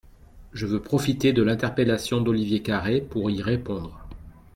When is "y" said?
3.29-3.39